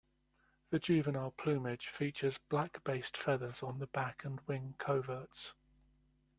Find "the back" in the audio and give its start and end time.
3.77-4.23